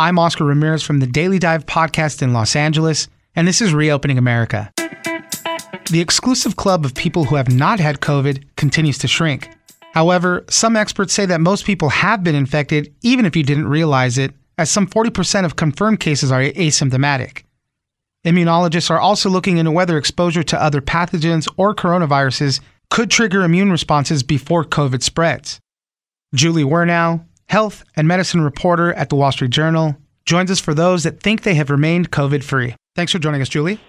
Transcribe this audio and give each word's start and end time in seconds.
I'm 0.00 0.16
Oscar 0.16 0.44
Ramirez 0.44 0.84
from 0.84 1.00
the 1.00 1.08
Daily 1.08 1.40
Dive 1.40 1.66
podcast 1.66 2.22
in 2.22 2.32
Los 2.32 2.54
Angeles, 2.54 3.08
and 3.34 3.48
this 3.48 3.60
is 3.60 3.74
Reopening 3.74 4.16
America. 4.16 4.72
The 5.90 6.00
exclusive 6.00 6.54
club 6.54 6.84
of 6.84 6.94
people 6.94 7.24
who 7.24 7.34
have 7.34 7.52
not 7.52 7.80
had 7.80 7.98
COVID 7.98 8.44
continues 8.54 8.96
to 8.98 9.08
shrink. 9.08 9.48
However, 9.94 10.44
some 10.48 10.76
experts 10.76 11.12
say 11.12 11.26
that 11.26 11.40
most 11.40 11.64
people 11.64 11.88
have 11.88 12.22
been 12.22 12.36
infected 12.36 12.94
even 13.02 13.26
if 13.26 13.34
you 13.34 13.42
didn't 13.42 13.66
realize 13.66 14.18
it, 14.18 14.32
as 14.56 14.70
some 14.70 14.86
40% 14.86 15.44
of 15.44 15.56
confirmed 15.56 15.98
cases 15.98 16.30
are 16.30 16.42
asymptomatic. 16.42 17.42
Immunologists 18.24 18.90
are 18.90 19.00
also 19.00 19.28
looking 19.28 19.58
into 19.58 19.72
whether 19.72 19.98
exposure 19.98 20.44
to 20.44 20.62
other 20.62 20.80
pathogens 20.80 21.48
or 21.56 21.74
coronaviruses 21.74 22.60
could 22.90 23.10
trigger 23.10 23.42
immune 23.42 23.72
responses 23.72 24.22
before 24.22 24.64
COVID 24.64 25.02
spreads. 25.02 25.58
Julie 26.34 26.62
Wernau, 26.62 27.24
health 27.48 27.84
and 27.96 28.06
medicine 28.06 28.40
reporter 28.40 28.92
at 28.94 29.08
the 29.08 29.16
Wall 29.16 29.32
Street 29.32 29.50
Journal, 29.50 29.96
joins 30.24 30.50
us 30.50 30.60
for 30.60 30.74
those 30.74 31.04
that 31.04 31.20
think 31.20 31.42
they 31.42 31.54
have 31.54 31.70
remained 31.70 32.10
COVID 32.10 32.44
free. 32.44 32.74
Thanks 32.94 33.12
for 33.12 33.18
joining 33.18 33.42
us, 33.42 33.48
Julie. 33.48 33.80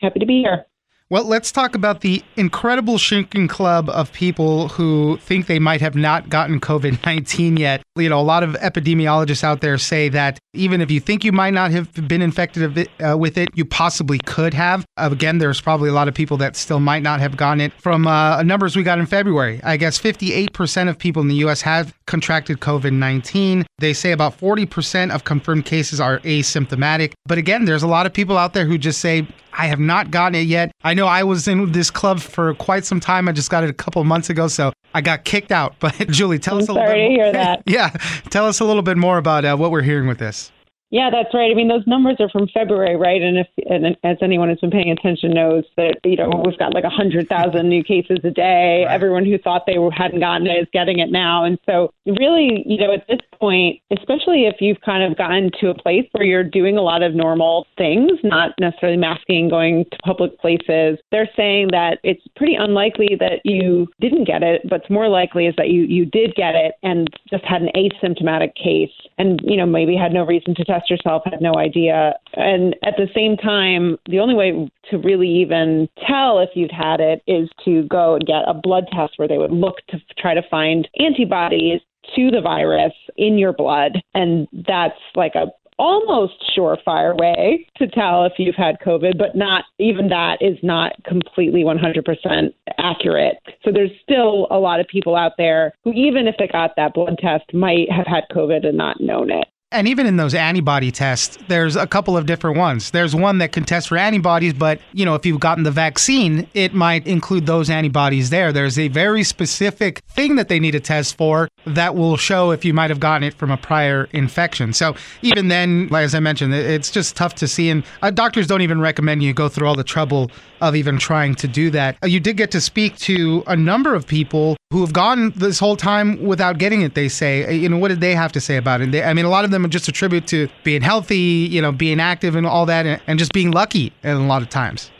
Happy 0.00 0.18
to 0.18 0.26
be 0.26 0.40
here. 0.40 0.66
Well, 1.08 1.22
let's 1.22 1.52
talk 1.52 1.76
about 1.76 2.00
the 2.00 2.20
incredible 2.34 2.98
shrinking 2.98 3.46
club 3.46 3.88
of 3.90 4.12
people 4.12 4.66
who 4.66 5.18
think 5.18 5.46
they 5.46 5.60
might 5.60 5.80
have 5.80 5.94
not 5.94 6.28
gotten 6.28 6.58
COVID 6.58 7.06
19 7.06 7.58
yet. 7.58 7.80
You 7.94 8.08
know, 8.08 8.20
a 8.20 8.22
lot 8.22 8.42
of 8.42 8.54
epidemiologists 8.54 9.44
out 9.44 9.60
there 9.60 9.78
say 9.78 10.08
that 10.08 10.40
even 10.52 10.80
if 10.80 10.90
you 10.90 10.98
think 10.98 11.22
you 11.22 11.30
might 11.30 11.54
not 11.54 11.70
have 11.70 11.92
been 12.08 12.22
infected 12.22 12.88
uh, 13.00 13.16
with 13.16 13.38
it, 13.38 13.50
you 13.54 13.64
possibly 13.64 14.18
could 14.18 14.52
have. 14.54 14.84
Uh, 14.96 15.08
again, 15.12 15.38
there's 15.38 15.60
probably 15.60 15.90
a 15.90 15.92
lot 15.92 16.08
of 16.08 16.14
people 16.14 16.38
that 16.38 16.56
still 16.56 16.80
might 16.80 17.04
not 17.04 17.20
have 17.20 17.36
gotten 17.36 17.60
it. 17.60 17.72
From 17.74 18.08
uh, 18.08 18.42
numbers 18.42 18.74
we 18.74 18.82
got 18.82 18.98
in 18.98 19.06
February, 19.06 19.60
I 19.62 19.76
guess 19.76 20.00
58% 20.00 20.88
of 20.88 20.98
people 20.98 21.22
in 21.22 21.28
the 21.28 21.36
U.S. 21.36 21.60
have 21.60 21.94
contracted 22.08 22.58
COVID 22.58 22.92
19. 22.92 23.64
They 23.78 23.92
say 23.92 24.10
about 24.10 24.36
40% 24.36 25.14
of 25.14 25.22
confirmed 25.22 25.66
cases 25.66 26.00
are 26.00 26.18
asymptomatic. 26.20 27.12
But 27.26 27.38
again, 27.38 27.64
there's 27.64 27.84
a 27.84 27.86
lot 27.86 28.06
of 28.06 28.12
people 28.12 28.36
out 28.36 28.54
there 28.54 28.64
who 28.64 28.76
just 28.76 29.00
say, 29.00 29.28
I 29.58 29.66
have 29.66 29.80
not 29.80 30.10
gotten 30.10 30.34
it 30.34 30.46
yet. 30.46 30.72
I 30.84 30.94
know 30.94 31.06
I 31.06 31.22
was 31.22 31.48
in 31.48 31.72
this 31.72 31.90
club 31.90 32.20
for 32.20 32.54
quite 32.54 32.84
some 32.84 33.00
time. 33.00 33.28
I 33.28 33.32
just 33.32 33.50
got 33.50 33.64
it 33.64 33.70
a 33.70 33.74
couple 33.74 34.02
months 34.04 34.28
ago, 34.30 34.48
so 34.48 34.72
I 34.94 35.00
got 35.00 35.24
kicked 35.24 35.50
out. 35.52 35.74
But 35.80 35.94
Julie, 36.10 36.38
tell 36.38 36.56
I'm 36.56 36.62
us 36.62 36.68
a 36.68 36.72
little 36.72 36.86
sorry 36.86 37.00
bit. 37.00 37.08
to 37.08 37.14
hear 37.14 37.32
that. 37.32 37.62
yeah, 37.66 37.88
tell 38.30 38.46
us 38.46 38.60
a 38.60 38.64
little 38.64 38.82
bit 38.82 38.96
more 38.96 39.18
about 39.18 39.44
uh, 39.44 39.56
what 39.56 39.70
we're 39.70 39.82
hearing 39.82 40.08
with 40.08 40.18
this. 40.18 40.50
Yeah, 40.90 41.10
that's 41.10 41.34
right. 41.34 41.50
I 41.50 41.54
mean, 41.54 41.66
those 41.66 41.86
numbers 41.86 42.16
are 42.20 42.28
from 42.28 42.46
February, 42.54 42.94
right? 42.94 43.20
And 43.20 43.38
if, 43.38 43.48
and 43.68 43.96
as 44.04 44.18
anyone 44.22 44.48
who's 44.48 44.60
been 44.60 44.70
paying 44.70 44.90
attention 44.90 45.32
knows 45.32 45.64
that, 45.76 45.98
you 46.04 46.16
know, 46.16 46.30
we've 46.44 46.58
got 46.58 46.74
like 46.74 46.84
a 46.84 46.90
hundred 46.90 47.28
thousand 47.28 47.68
new 47.68 47.82
cases 47.82 48.18
a 48.22 48.30
day. 48.30 48.84
Right. 48.86 48.94
Everyone 48.94 49.24
who 49.24 49.36
thought 49.36 49.64
they 49.66 49.78
were, 49.78 49.90
hadn't 49.90 50.20
gotten 50.20 50.46
it 50.46 50.62
is 50.62 50.68
getting 50.72 51.00
it 51.00 51.10
now. 51.10 51.44
And 51.44 51.58
so 51.66 51.92
really, 52.06 52.62
you 52.66 52.78
know, 52.78 52.94
at 52.94 53.04
this 53.08 53.18
point, 53.38 53.80
especially 53.90 54.46
if 54.46 54.56
you've 54.60 54.80
kind 54.82 55.02
of 55.02 55.18
gotten 55.18 55.50
to 55.60 55.70
a 55.70 55.74
place 55.74 56.06
where 56.12 56.24
you're 56.24 56.44
doing 56.44 56.78
a 56.78 56.82
lot 56.82 57.02
of 57.02 57.14
normal 57.14 57.66
things, 57.76 58.12
not 58.22 58.52
necessarily 58.60 58.96
masking, 58.96 59.48
going 59.48 59.86
to 59.90 59.98
public 60.04 60.38
places, 60.38 60.98
they're 61.10 61.28
saying 61.36 61.68
that 61.72 61.98
it's 62.04 62.22
pretty 62.36 62.54
unlikely 62.54 63.16
that 63.18 63.40
you 63.44 63.88
didn't 64.00 64.24
get 64.24 64.44
it, 64.44 64.62
but 64.70 64.88
more 64.88 65.08
likely 65.08 65.46
is 65.46 65.54
that 65.56 65.68
you, 65.68 65.82
you 65.82 66.04
did 66.04 66.32
get 66.36 66.54
it 66.54 66.74
and 66.84 67.08
just 67.28 67.44
had 67.44 67.60
an 67.60 67.70
asymptomatic 67.74 68.54
case 68.54 68.94
and, 69.18 69.40
you 69.42 69.56
know, 69.56 69.66
maybe 69.66 69.96
had 69.96 70.12
no 70.12 70.24
reason 70.24 70.54
to 70.54 70.64
test 70.64 70.85
yourself, 70.90 71.22
had 71.24 71.40
no 71.40 71.54
idea. 71.56 72.14
And 72.34 72.76
at 72.84 72.94
the 72.96 73.08
same 73.14 73.36
time, 73.36 73.98
the 74.08 74.20
only 74.20 74.34
way 74.34 74.70
to 74.90 74.98
really 74.98 75.28
even 75.28 75.88
tell 76.06 76.38
if 76.40 76.50
you'd 76.54 76.72
had 76.72 77.00
it 77.00 77.22
is 77.26 77.48
to 77.64 77.84
go 77.84 78.14
and 78.14 78.26
get 78.26 78.42
a 78.46 78.54
blood 78.54 78.86
test 78.92 79.14
where 79.16 79.28
they 79.28 79.38
would 79.38 79.52
look 79.52 79.76
to 79.88 79.98
try 80.18 80.34
to 80.34 80.42
find 80.50 80.88
antibodies 80.98 81.80
to 82.14 82.30
the 82.30 82.40
virus 82.40 82.92
in 83.16 83.38
your 83.38 83.52
blood. 83.52 84.00
And 84.14 84.46
that's 84.66 84.98
like 85.14 85.34
a 85.34 85.46
almost 85.78 86.34
surefire 86.56 87.16
way 87.18 87.66
to 87.76 87.86
tell 87.88 88.24
if 88.24 88.32
you've 88.38 88.54
had 88.54 88.78
COVID, 88.80 89.18
but 89.18 89.34
not 89.34 89.64
even 89.78 90.08
that 90.08 90.38
is 90.40 90.56
not 90.62 90.92
completely 91.04 91.64
100% 91.64 92.52
accurate. 92.78 93.36
So 93.64 93.70
there's 93.72 93.90
still 94.02 94.46
a 94.50 94.58
lot 94.58 94.80
of 94.80 94.86
people 94.88 95.16
out 95.16 95.32
there 95.36 95.74
who, 95.84 95.92
even 95.92 96.26
if 96.26 96.36
they 96.38 96.48
got 96.48 96.76
that 96.76 96.94
blood 96.94 97.18
test, 97.18 97.52
might 97.52 97.90
have 97.90 98.06
had 98.06 98.24
COVID 98.32 98.66
and 98.66 98.78
not 98.78 99.00
known 99.00 99.30
it. 99.30 99.46
And 99.72 99.88
even 99.88 100.06
in 100.06 100.16
those 100.16 100.32
antibody 100.32 100.92
tests, 100.92 101.38
there's 101.48 101.74
a 101.74 101.88
couple 101.88 102.16
of 102.16 102.24
different 102.24 102.56
ones. 102.56 102.92
There's 102.92 103.16
one 103.16 103.38
that 103.38 103.50
can 103.50 103.64
test 103.64 103.88
for 103.88 103.98
antibodies, 103.98 104.54
but 104.54 104.80
you 104.92 105.04
know, 105.04 105.16
if 105.16 105.26
you've 105.26 105.40
gotten 105.40 105.64
the 105.64 105.72
vaccine, 105.72 106.46
it 106.54 106.72
might 106.72 107.04
include 107.04 107.46
those 107.46 107.68
antibodies 107.68 108.30
there. 108.30 108.52
There's 108.52 108.78
a 108.78 108.86
very 108.86 109.24
specific 109.24 110.02
thing 110.08 110.36
that 110.36 110.48
they 110.48 110.60
need 110.60 110.70
to 110.70 110.80
test 110.80 111.16
for 111.16 111.48
that 111.66 111.96
will 111.96 112.16
show 112.16 112.52
if 112.52 112.64
you 112.64 112.72
might 112.72 112.90
have 112.90 113.00
gotten 113.00 113.24
it 113.24 113.34
from 113.34 113.50
a 113.50 113.56
prior 113.56 114.08
infection. 114.12 114.72
So 114.72 114.94
even 115.22 115.48
then, 115.48 115.92
as 115.92 116.14
I 116.14 116.20
mentioned, 116.20 116.54
it's 116.54 116.92
just 116.92 117.16
tough 117.16 117.34
to 117.36 117.48
see. 117.48 117.68
And 117.68 117.82
uh, 118.02 118.12
doctors 118.12 118.46
don't 118.46 118.62
even 118.62 118.80
recommend 118.80 119.24
you 119.24 119.34
go 119.34 119.48
through 119.48 119.66
all 119.66 119.74
the 119.74 119.82
trouble 119.82 120.30
of 120.60 120.76
even 120.76 120.96
trying 120.96 121.34
to 121.34 121.48
do 121.48 121.70
that. 121.70 121.96
Uh, 122.04 122.06
you 122.06 122.20
did 122.20 122.36
get 122.36 122.52
to 122.52 122.60
speak 122.60 122.96
to 122.98 123.42
a 123.48 123.56
number 123.56 123.94
of 123.94 124.06
people 124.06 124.56
who 124.72 124.80
have 124.80 124.92
gone 124.92 125.30
this 125.36 125.58
whole 125.58 125.76
time 125.76 126.22
without 126.24 126.58
getting 126.58 126.82
it. 126.82 126.94
They 126.94 127.08
say, 127.08 127.44
Uh, 127.44 127.50
you 127.50 127.68
know, 127.68 127.78
what 127.78 127.88
did 127.88 128.00
they 128.00 128.14
have 128.14 128.32
to 128.32 128.40
say 128.40 128.56
about 128.56 128.80
it? 128.80 128.90
They, 128.90 129.02
I 129.02 129.12
mean, 129.12 129.24
a 129.24 129.28
lot 129.28 129.44
of 129.44 129.50
them 129.50 129.55
are 129.64 129.68
just 129.68 129.88
attribute 129.88 130.26
to 130.28 130.48
being 130.64 130.82
healthy, 130.82 131.16
you 131.50 131.62
know, 131.62 131.72
being 131.72 132.00
active 132.00 132.36
and 132.36 132.46
all 132.46 132.66
that, 132.66 132.86
and, 132.86 133.00
and 133.06 133.18
just 133.18 133.32
being 133.32 133.50
lucky. 133.50 133.92
And 134.02 134.18
a 134.18 134.22
lot 134.26 134.42
of 134.42 134.50
times. 134.50 134.90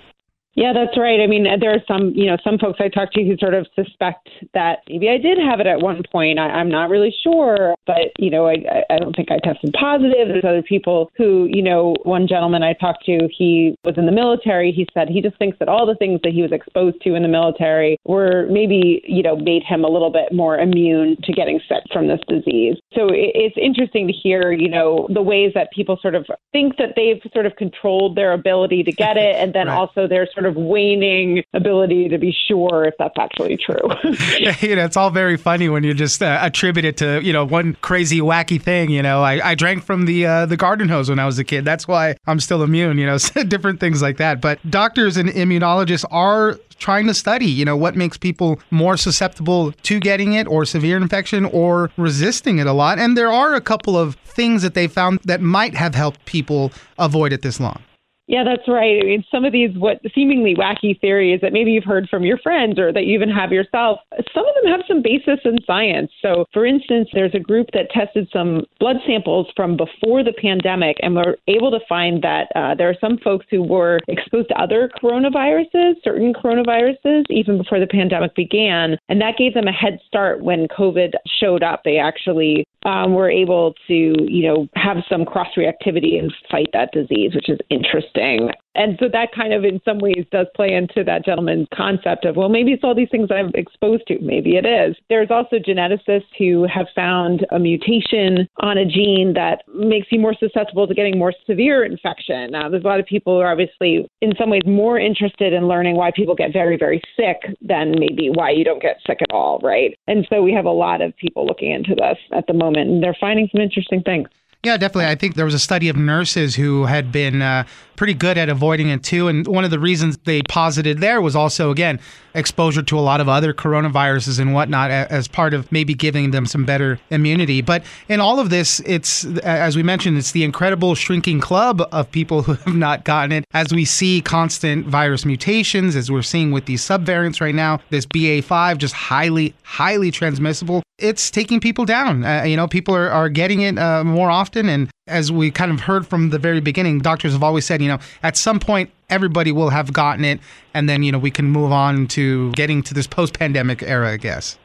Yeah, 0.56 0.72
that's 0.72 0.96
right. 0.96 1.20
I 1.20 1.26
mean, 1.26 1.46
there 1.60 1.70
are 1.70 1.84
some, 1.86 2.12
you 2.14 2.24
know, 2.26 2.38
some 2.42 2.56
folks 2.58 2.80
I 2.80 2.88
talk 2.88 3.12
to 3.12 3.22
who 3.22 3.36
sort 3.36 3.52
of 3.52 3.66
suspect 3.76 4.28
that 4.54 4.78
maybe 4.88 5.10
I 5.10 5.18
did 5.18 5.36
have 5.36 5.60
it 5.60 5.66
at 5.66 5.80
one 5.80 6.02
point. 6.10 6.38
I, 6.38 6.48
I'm 6.48 6.70
not 6.70 6.88
really 6.88 7.14
sure, 7.22 7.74
but 7.86 8.10
you 8.18 8.30
know, 8.30 8.46
I, 8.48 8.56
I 8.88 8.98
don't 8.98 9.14
think 9.14 9.30
I 9.30 9.38
tested 9.38 9.74
positive. 9.78 10.28
There's 10.28 10.44
other 10.44 10.62
people 10.62 11.10
who, 11.18 11.46
you 11.52 11.62
know, 11.62 11.94
one 12.04 12.26
gentleman 12.26 12.62
I 12.62 12.72
talked 12.72 13.04
to, 13.04 13.28
he 13.36 13.76
was 13.84 13.98
in 13.98 14.06
the 14.06 14.12
military. 14.12 14.72
He 14.72 14.86
said 14.94 15.10
he 15.10 15.20
just 15.20 15.38
thinks 15.38 15.58
that 15.58 15.68
all 15.68 15.84
the 15.84 15.94
things 15.94 16.20
that 16.24 16.32
he 16.32 16.40
was 16.40 16.52
exposed 16.52 17.02
to 17.02 17.14
in 17.14 17.22
the 17.22 17.28
military 17.28 17.98
were 18.06 18.46
maybe, 18.50 19.02
you 19.06 19.22
know, 19.22 19.36
made 19.36 19.62
him 19.62 19.84
a 19.84 19.88
little 19.88 20.10
bit 20.10 20.32
more 20.32 20.56
immune 20.56 21.18
to 21.24 21.32
getting 21.34 21.60
sick 21.68 21.82
from 21.92 22.08
this 22.08 22.20
disease. 22.28 22.76
So 22.94 23.08
it, 23.08 23.32
it's 23.34 23.56
interesting 23.60 24.06
to 24.06 24.12
hear, 24.14 24.52
you 24.52 24.70
know, 24.70 25.06
the 25.12 25.22
ways 25.22 25.52
that 25.54 25.70
people 25.72 25.98
sort 26.00 26.14
of 26.14 26.24
think 26.52 26.78
that 26.78 26.94
they've 26.96 27.20
sort 27.34 27.44
of 27.44 27.56
controlled 27.56 28.16
their 28.16 28.32
ability 28.32 28.84
to 28.84 28.92
get 28.92 29.18
it, 29.18 29.36
and 29.36 29.52
then 29.52 29.66
Right. 29.76 29.78
also 29.78 30.06
their 30.06 30.28
sort 30.32 30.45
sort 30.46 30.56
of 30.56 30.62
waning 30.62 31.42
ability 31.54 32.08
to 32.08 32.18
be 32.18 32.34
sure 32.48 32.84
if 32.84 32.94
that's 32.98 33.18
actually 33.18 33.56
true. 33.56 33.76
you 34.60 34.76
know, 34.76 34.84
it's 34.84 34.96
all 34.96 35.10
very 35.10 35.36
funny 35.36 35.68
when 35.68 35.84
you 35.84 35.94
just 35.94 36.22
uh, 36.22 36.38
attribute 36.40 36.84
it 36.84 36.96
to 36.98 37.20
you 37.22 37.32
know 37.32 37.44
one 37.44 37.76
crazy 37.80 38.20
wacky 38.20 38.60
thing. 38.60 38.90
You 38.90 39.02
know, 39.02 39.22
I, 39.22 39.50
I 39.50 39.54
drank 39.54 39.84
from 39.84 40.06
the 40.06 40.26
uh, 40.26 40.46
the 40.46 40.56
garden 40.56 40.88
hose 40.88 41.08
when 41.08 41.18
I 41.18 41.26
was 41.26 41.38
a 41.38 41.44
kid. 41.44 41.64
That's 41.64 41.88
why 41.88 42.16
I'm 42.26 42.40
still 42.40 42.62
immune. 42.62 42.98
You 42.98 43.06
know, 43.06 43.18
different 43.48 43.80
things 43.80 44.02
like 44.02 44.18
that. 44.18 44.40
But 44.40 44.58
doctors 44.70 45.16
and 45.16 45.28
immunologists 45.28 46.04
are 46.10 46.58
trying 46.78 47.06
to 47.06 47.14
study, 47.14 47.46
you 47.46 47.64
know, 47.64 47.76
what 47.76 47.96
makes 47.96 48.18
people 48.18 48.60
more 48.70 48.98
susceptible 48.98 49.72
to 49.72 49.98
getting 49.98 50.34
it 50.34 50.46
or 50.46 50.66
severe 50.66 50.98
infection 50.98 51.46
or 51.46 51.90
resisting 51.96 52.58
it 52.58 52.66
a 52.66 52.72
lot. 52.72 52.98
And 52.98 53.16
there 53.16 53.32
are 53.32 53.54
a 53.54 53.62
couple 53.62 53.96
of 53.96 54.14
things 54.16 54.60
that 54.62 54.74
they 54.74 54.86
found 54.86 55.20
that 55.24 55.40
might 55.40 55.74
have 55.74 55.94
helped 55.94 56.26
people 56.26 56.70
avoid 56.98 57.32
it 57.32 57.40
this 57.40 57.58
long. 57.58 57.82
Yeah, 58.28 58.42
that's 58.42 58.66
right. 58.66 59.00
I 59.00 59.06
mean, 59.06 59.24
some 59.30 59.44
of 59.44 59.52
these 59.52 59.70
what 59.76 60.00
seemingly 60.12 60.54
wacky 60.56 61.00
theories 61.00 61.40
that 61.42 61.52
maybe 61.52 61.70
you've 61.70 61.84
heard 61.84 62.08
from 62.08 62.24
your 62.24 62.38
friends 62.38 62.76
or 62.76 62.92
that 62.92 63.04
you 63.04 63.14
even 63.14 63.30
have 63.30 63.52
yourself, 63.52 64.00
some 64.34 64.44
of 64.46 64.54
them 64.56 64.72
have 64.72 64.80
some 64.88 65.00
basis 65.00 65.38
in 65.44 65.58
science. 65.64 66.10
So, 66.22 66.44
for 66.52 66.66
instance, 66.66 67.08
there's 67.12 67.34
a 67.34 67.40
group 67.40 67.68
that 67.72 67.90
tested 67.90 68.28
some 68.32 68.64
blood 68.80 68.96
samples 69.06 69.46
from 69.54 69.76
before 69.76 70.24
the 70.24 70.32
pandemic 70.32 70.96
and 71.02 71.14
were 71.14 71.38
able 71.46 71.70
to 71.70 71.78
find 71.88 72.20
that 72.22 72.48
uh, 72.56 72.74
there 72.74 72.90
are 72.90 72.96
some 73.00 73.18
folks 73.18 73.46
who 73.48 73.62
were 73.62 74.00
exposed 74.08 74.48
to 74.48 74.60
other 74.60 74.90
coronaviruses, 75.00 75.94
certain 76.02 76.32
coronaviruses, 76.32 77.22
even 77.30 77.58
before 77.58 77.78
the 77.78 77.86
pandemic 77.86 78.34
began, 78.34 78.98
and 79.08 79.20
that 79.20 79.36
gave 79.38 79.54
them 79.54 79.68
a 79.68 79.72
head 79.72 80.00
start 80.04 80.42
when 80.42 80.66
COVID 80.66 81.12
showed 81.40 81.62
up. 81.62 81.82
They 81.84 81.98
actually 81.98 82.66
um, 82.86 83.14
were 83.14 83.28
able 83.28 83.74
to, 83.88 83.94
you 83.94 84.46
know, 84.46 84.68
have 84.76 84.98
some 85.10 85.24
cross 85.24 85.48
reactivity 85.56 86.18
and 86.18 86.32
fight 86.50 86.68
that 86.72 86.92
disease, 86.92 87.34
which 87.34 87.48
is 87.48 87.58
interesting. 87.68 88.50
And 88.76 88.96
so 89.00 89.08
that 89.10 89.32
kind 89.34 89.54
of, 89.54 89.64
in 89.64 89.80
some 89.84 89.98
ways, 89.98 90.26
does 90.30 90.46
play 90.54 90.74
into 90.74 91.02
that 91.04 91.24
gentleman's 91.24 91.66
concept 91.74 92.26
of, 92.26 92.36
well, 92.36 92.50
maybe 92.50 92.72
it's 92.72 92.84
all 92.84 92.94
these 92.94 93.08
things 93.10 93.30
I'm 93.30 93.50
exposed 93.54 94.06
to. 94.08 94.18
Maybe 94.20 94.56
it 94.56 94.66
is. 94.66 94.94
There's 95.08 95.30
also 95.30 95.56
geneticists 95.56 96.28
who 96.38 96.66
have 96.72 96.86
found 96.94 97.46
a 97.50 97.58
mutation 97.58 98.46
on 98.60 98.76
a 98.76 98.84
gene 98.84 99.32
that 99.34 99.62
makes 99.74 100.08
you 100.10 100.20
more 100.20 100.34
susceptible 100.38 100.86
to 100.86 100.94
getting 100.94 101.18
more 101.18 101.32
severe 101.46 101.84
infection. 101.84 102.50
Now, 102.50 102.68
there's 102.68 102.84
a 102.84 102.86
lot 102.86 103.00
of 103.00 103.06
people 103.06 103.36
who 103.36 103.40
are 103.40 103.50
obviously, 103.50 104.06
in 104.20 104.32
some 104.38 104.50
ways, 104.50 104.62
more 104.66 104.98
interested 104.98 105.54
in 105.54 105.66
learning 105.66 105.96
why 105.96 106.10
people 106.14 106.34
get 106.34 106.52
very, 106.52 106.76
very 106.76 107.00
sick 107.16 107.56
than 107.62 107.94
maybe 107.98 108.28
why 108.28 108.50
you 108.50 108.62
don't 108.62 108.82
get 108.82 108.98
sick 109.06 109.18
at 109.22 109.34
all, 109.34 109.58
right? 109.62 109.96
And 110.06 110.26
so 110.28 110.42
we 110.42 110.52
have 110.52 110.66
a 110.66 110.70
lot 110.70 111.00
of 111.00 111.16
people 111.16 111.46
looking 111.46 111.72
into 111.72 111.94
this 111.94 112.18
at 112.32 112.46
the 112.46 112.52
moment, 112.52 112.75
and 112.76 113.02
they're 113.02 113.16
finding 113.18 113.48
some 113.52 113.60
interesting 113.60 114.02
things. 114.02 114.28
Yeah, 114.64 114.76
definitely. 114.76 115.06
I 115.06 115.14
think 115.14 115.34
there 115.34 115.44
was 115.44 115.54
a 115.54 115.60
study 115.60 115.88
of 115.88 115.96
nurses 115.96 116.56
who 116.56 116.86
had 116.86 117.12
been 117.12 117.40
uh, 117.40 117.64
pretty 117.96 118.14
good 118.14 118.38
at 118.38 118.48
avoiding 118.48 118.88
it 118.88 119.02
too. 119.02 119.28
And 119.28 119.46
one 119.46 119.64
of 119.64 119.70
the 119.70 119.78
reasons 119.78 120.18
they 120.24 120.42
posited 120.42 120.98
there 120.98 121.20
was 121.20 121.34
also, 121.34 121.70
again, 121.70 122.00
exposure 122.34 122.82
to 122.82 122.98
a 122.98 123.00
lot 123.00 123.20
of 123.20 123.28
other 123.28 123.54
coronaviruses 123.54 124.38
and 124.38 124.52
whatnot 124.52 124.90
as 124.90 125.26
part 125.26 125.54
of 125.54 125.70
maybe 125.72 125.94
giving 125.94 126.30
them 126.30 126.46
some 126.46 126.64
better 126.64 127.00
immunity. 127.10 127.62
But 127.62 127.84
in 128.08 128.20
all 128.20 128.38
of 128.38 128.50
this, 128.50 128.80
it's, 128.80 129.24
as 129.38 129.74
we 129.74 129.82
mentioned, 129.82 130.18
it's 130.18 130.32
the 130.32 130.44
incredible 130.44 130.94
shrinking 130.94 131.40
club 131.40 131.82
of 131.92 132.10
people 132.10 132.42
who 132.42 132.54
have 132.64 132.76
not 132.76 133.04
gotten 133.04 133.32
it. 133.32 133.44
As 133.52 133.72
we 133.72 133.84
see 133.84 134.20
constant 134.20 134.86
virus 134.86 135.24
mutations, 135.24 135.96
as 135.96 136.10
we're 136.10 136.22
seeing 136.22 136.50
with 136.50 136.66
these 136.66 136.82
subvariants 136.82 137.40
right 137.40 137.54
now, 137.54 137.80
this 137.90 138.06
BA5 138.06 138.78
just 138.78 138.94
highly, 138.94 139.54
highly 139.62 140.10
transmissible. 140.10 140.82
It's 140.98 141.30
taking 141.30 141.60
people 141.60 141.84
down. 141.84 142.24
Uh, 142.24 142.42
you 142.42 142.56
know, 142.56 142.68
people 142.68 142.94
are, 142.94 143.10
are 143.10 143.28
getting 143.28 143.62
it 143.62 143.78
uh, 143.78 144.04
more 144.04 144.30
often. 144.30 144.68
And 144.68 144.90
as 145.06 145.30
we 145.30 145.50
kind 145.50 145.70
of 145.70 145.80
heard 145.80 146.06
from 146.06 146.30
the 146.30 146.38
very 146.38 146.60
beginning, 146.60 146.98
doctors 146.98 147.32
have 147.32 147.42
always 147.42 147.64
said, 147.64 147.80
you 147.80 147.88
know, 147.88 147.98
at 148.22 148.36
some 148.36 148.58
point, 148.58 148.90
everybody 149.08 149.52
will 149.52 149.70
have 149.70 149.92
gotten 149.92 150.24
it. 150.24 150.40
And 150.74 150.88
then, 150.88 151.02
you 151.02 151.12
know, 151.12 151.18
we 151.18 151.30
can 151.30 151.46
move 151.46 151.72
on 151.72 152.08
to 152.08 152.50
getting 152.52 152.82
to 152.84 152.94
this 152.94 153.06
post 153.06 153.38
pandemic 153.38 153.82
era, 153.82 154.10
I 154.10 154.16
guess. 154.16 154.58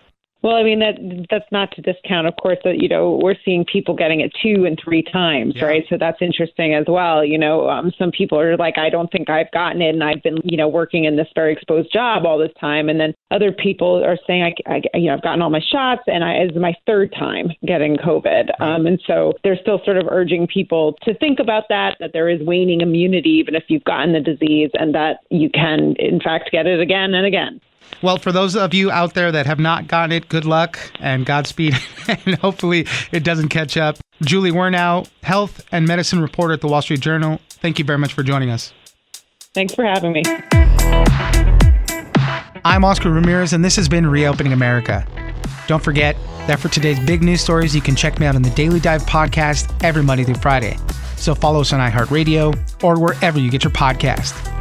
Well, 0.44 0.56
I 0.56 0.64
mean 0.64 0.80
that 0.80 0.96
that's 1.30 1.52
not 1.52 1.72
to 1.76 1.82
discount, 1.82 2.26
of 2.26 2.36
course, 2.42 2.58
that 2.64 2.82
you 2.82 2.90
know 2.90 3.20
we're 3.22 3.36
seeing 3.46 3.64
people 3.64 3.96
getting 3.96 4.22
it 4.22 4.32
two 4.42 4.66
and 4.66 4.80
three 4.84 5.04
times, 5.04 5.54
yeah. 5.56 5.66
right? 5.66 5.86
So 5.88 5.98
that's 6.00 6.18
interesting 6.20 6.74
as 6.74 6.86
well. 6.88 7.24
You 7.24 7.38
know, 7.38 7.70
um, 7.70 7.92
some 7.98 8.10
people 8.10 8.40
are 8.40 8.58
like, 8.58 8.80
I 8.80 8.90
don't 8.90 9.12
think 9.12 9.30
I've 9.30 9.52
gotten 9.52 9.84
it, 9.84 9.90
and 9.90 10.04
I've 10.04 10.24
been 10.24 10.40
you 10.44 10.58
know 10.58 10.68
working 10.68 11.06
in 11.06 11.16
this 11.16 11.28
very 11.36 11.54
exposed 11.54 11.94
job 11.94 12.26
all 12.26 12.40
this 12.40 12.52
time, 12.60 12.90
and 12.90 13.00
then 13.00 13.14
other 13.30 13.52
people 13.52 14.04
are 14.04 14.18
saying, 14.26 14.56
I, 14.66 14.74
I 14.74 14.98
you 14.98 15.08
know 15.08 15.14
I've 15.14 15.22
gotten 15.22 15.44
all 15.44 15.52
my 15.52 15.62
shots, 15.72 16.02
and 16.08 16.24
I 16.24 16.42
is 16.42 16.56
my 16.56 16.74
third 16.88 17.14
time 17.14 17.52
getting 17.68 17.98
COVID, 17.98 18.50
um, 18.60 18.88
and 18.88 19.00
so 19.06 19.34
they're 19.44 19.60
still 19.62 19.80
sort 19.86 19.98
of 19.98 20.08
urging 20.10 20.48
people 20.48 20.98
to 21.04 21.14
think 21.14 21.38
about 21.40 21.66
that, 21.70 21.98
that 22.00 22.14
there 22.14 22.30
is 22.30 22.42
waning 22.42 22.82
immunity 22.82 23.30
even 23.30 23.54
if 23.54 23.66
you've 23.68 23.84
gotten 23.84 24.14
the 24.14 24.20
disease, 24.20 24.72
and 24.74 24.96
that 24.96 25.20
you 25.30 25.52
can 25.52 25.96
in 26.00 26.20
fact 26.20 26.50
get 26.52 26.66
it 26.66 26.80
again 26.80 27.14
and 27.14 27.28
again. 27.28 27.62
Well, 28.02 28.18
for 28.18 28.32
those 28.32 28.56
of 28.56 28.74
you 28.74 28.90
out 28.90 29.14
there 29.14 29.32
that 29.32 29.46
have 29.46 29.60
not 29.60 29.88
gotten 29.88 30.12
it, 30.12 30.28
good 30.30 30.46
luck 30.46 30.80
and 31.00 31.26
Godspeed, 31.26 31.76
and 32.08 32.36
hopefully 32.36 32.88
it 33.12 33.24
doesn't 33.24 33.50
catch 33.50 33.78
up. 33.78 33.98
Julie 34.24 34.52
Wernau, 34.52 35.08
health 35.24 35.62
and 35.72 35.88
medicine 35.88 36.22
reporter 36.22 36.54
at 36.54 36.62
the 36.62 36.68
Wall 36.68 36.82
Street 36.82 37.00
Journal, 37.00 37.40
thank 37.50 37.80
you 37.80 37.86
very 37.86 37.98
much 37.98 38.14
for 38.14 38.24
joining 38.24 38.50
us. 38.50 38.74
Thanks 39.54 39.76
for 39.76 39.84
having 39.84 40.14
me. 40.14 40.24
I'm 42.64 42.86
Oscar 42.86 43.10
Ramirez, 43.10 43.54
and 43.54 43.66
this 43.66 43.76
has 43.76 43.90
been 43.90 44.06
Reopening 44.08 44.54
America. 44.54 45.06
Don't 45.68 45.84
forget 45.84 46.16
that 46.48 46.60
for 46.60 46.70
today's 46.70 47.00
big 47.00 47.24
news 47.24 47.42
stories, 47.42 47.76
you 47.76 47.82
can 47.82 47.96
check 47.96 48.20
me 48.20 48.26
out 48.26 48.36
on 48.36 48.42
the 48.42 48.50
Daily 48.52 48.80
Dive 48.80 49.04
podcast 49.04 49.84
every 49.84 50.04
Monday 50.04 50.24
through 50.24 50.36
Friday. 50.36 50.78
So 51.16 51.36
follow 51.36 51.62
us 51.62 51.74
on 51.74 51.80
iHeartRadio 51.80 52.84
or 52.84 53.00
wherever 53.00 53.40
you 53.40 53.50
get 53.50 53.64
your 53.64 53.72
podcast. 53.72 54.61